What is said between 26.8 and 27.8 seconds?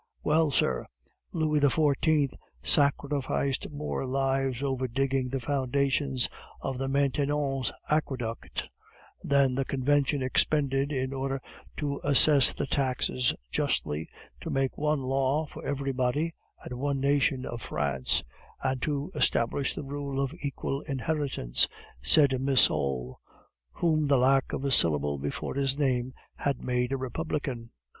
a Republican.